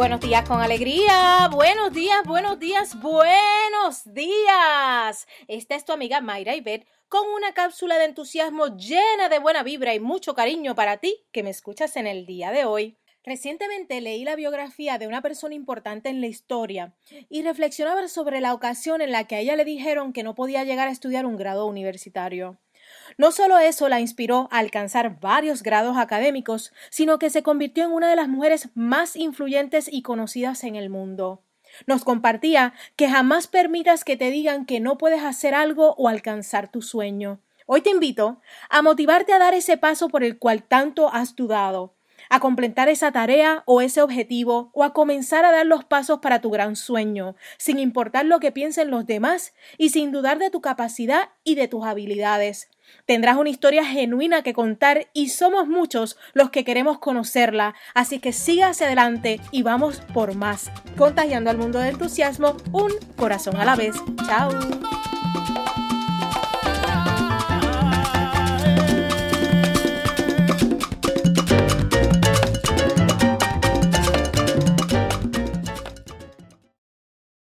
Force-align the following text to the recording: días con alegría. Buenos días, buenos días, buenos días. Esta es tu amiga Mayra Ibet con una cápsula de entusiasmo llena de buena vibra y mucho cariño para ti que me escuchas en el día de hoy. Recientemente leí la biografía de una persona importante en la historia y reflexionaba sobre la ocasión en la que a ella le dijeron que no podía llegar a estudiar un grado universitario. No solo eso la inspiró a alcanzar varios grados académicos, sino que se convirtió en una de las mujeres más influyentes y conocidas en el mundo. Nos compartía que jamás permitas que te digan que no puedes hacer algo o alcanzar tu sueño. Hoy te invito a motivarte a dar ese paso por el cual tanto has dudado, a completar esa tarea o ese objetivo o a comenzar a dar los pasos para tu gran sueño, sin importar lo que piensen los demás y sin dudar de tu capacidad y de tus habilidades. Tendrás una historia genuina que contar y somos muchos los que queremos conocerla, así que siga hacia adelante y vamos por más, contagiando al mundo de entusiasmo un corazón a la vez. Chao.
días 0.00 0.48
con 0.48 0.62
alegría. 0.62 1.50
Buenos 1.52 1.92
días, 1.92 2.24
buenos 2.24 2.58
días, 2.58 2.98
buenos 3.02 4.02
días. 4.06 5.28
Esta 5.46 5.74
es 5.74 5.84
tu 5.84 5.92
amiga 5.92 6.22
Mayra 6.22 6.56
Ibet 6.56 6.86
con 7.08 7.28
una 7.28 7.52
cápsula 7.52 7.98
de 7.98 8.06
entusiasmo 8.06 8.74
llena 8.78 9.28
de 9.28 9.38
buena 9.38 9.62
vibra 9.62 9.94
y 9.94 10.00
mucho 10.00 10.34
cariño 10.34 10.74
para 10.74 10.96
ti 10.96 11.26
que 11.32 11.42
me 11.42 11.50
escuchas 11.50 11.96
en 11.96 12.06
el 12.06 12.24
día 12.24 12.50
de 12.50 12.64
hoy. 12.64 12.96
Recientemente 13.24 14.00
leí 14.00 14.24
la 14.24 14.36
biografía 14.36 14.96
de 14.96 15.06
una 15.06 15.20
persona 15.20 15.54
importante 15.54 16.08
en 16.08 16.22
la 16.22 16.28
historia 16.28 16.94
y 17.28 17.42
reflexionaba 17.42 18.08
sobre 18.08 18.40
la 18.40 18.54
ocasión 18.54 19.02
en 19.02 19.12
la 19.12 19.24
que 19.24 19.36
a 19.36 19.40
ella 19.40 19.54
le 19.54 19.66
dijeron 19.66 20.14
que 20.14 20.22
no 20.22 20.34
podía 20.34 20.64
llegar 20.64 20.88
a 20.88 20.92
estudiar 20.92 21.26
un 21.26 21.36
grado 21.36 21.66
universitario. 21.66 22.58
No 23.18 23.32
solo 23.32 23.58
eso 23.58 23.88
la 23.88 24.00
inspiró 24.00 24.48
a 24.50 24.58
alcanzar 24.58 25.20
varios 25.20 25.62
grados 25.62 25.96
académicos, 25.96 26.72
sino 26.90 27.18
que 27.18 27.30
se 27.30 27.42
convirtió 27.42 27.84
en 27.84 27.92
una 27.92 28.08
de 28.10 28.16
las 28.16 28.28
mujeres 28.28 28.70
más 28.74 29.16
influyentes 29.16 29.88
y 29.92 30.02
conocidas 30.02 30.64
en 30.64 30.76
el 30.76 30.90
mundo. 30.90 31.42
Nos 31.86 32.04
compartía 32.04 32.74
que 32.96 33.08
jamás 33.08 33.46
permitas 33.46 34.04
que 34.04 34.16
te 34.16 34.30
digan 34.30 34.66
que 34.66 34.80
no 34.80 34.98
puedes 34.98 35.22
hacer 35.22 35.54
algo 35.54 35.94
o 35.96 36.08
alcanzar 36.08 36.70
tu 36.70 36.82
sueño. 36.82 37.40
Hoy 37.66 37.82
te 37.82 37.90
invito 37.90 38.40
a 38.68 38.82
motivarte 38.82 39.32
a 39.32 39.38
dar 39.38 39.54
ese 39.54 39.76
paso 39.76 40.08
por 40.08 40.24
el 40.24 40.38
cual 40.38 40.64
tanto 40.64 41.08
has 41.12 41.36
dudado, 41.36 41.94
a 42.30 42.40
completar 42.40 42.88
esa 42.88 43.12
tarea 43.12 43.62
o 43.66 43.82
ese 43.82 44.00
objetivo 44.00 44.70
o 44.72 44.84
a 44.84 44.94
comenzar 44.94 45.44
a 45.44 45.52
dar 45.52 45.66
los 45.66 45.84
pasos 45.84 46.20
para 46.20 46.40
tu 46.40 46.50
gran 46.50 46.76
sueño, 46.76 47.36
sin 47.58 47.78
importar 47.78 48.24
lo 48.24 48.40
que 48.40 48.52
piensen 48.52 48.90
los 48.90 49.04
demás 49.04 49.52
y 49.76 49.90
sin 49.90 50.12
dudar 50.12 50.38
de 50.38 50.50
tu 50.50 50.62
capacidad 50.62 51.28
y 51.44 51.56
de 51.56 51.68
tus 51.68 51.84
habilidades. 51.84 52.70
Tendrás 53.06 53.36
una 53.36 53.50
historia 53.50 53.84
genuina 53.84 54.42
que 54.42 54.54
contar 54.54 55.08
y 55.12 55.28
somos 55.28 55.68
muchos 55.68 56.16
los 56.32 56.50
que 56.50 56.64
queremos 56.64 56.98
conocerla, 56.98 57.74
así 57.94 58.18
que 58.20 58.32
siga 58.32 58.68
hacia 58.68 58.86
adelante 58.86 59.40
y 59.50 59.62
vamos 59.62 60.00
por 60.14 60.34
más, 60.34 60.70
contagiando 60.96 61.50
al 61.50 61.58
mundo 61.58 61.78
de 61.78 61.90
entusiasmo 61.90 62.56
un 62.72 62.92
corazón 63.16 63.56
a 63.56 63.64
la 63.64 63.76
vez. 63.76 63.96
Chao. 64.26 64.50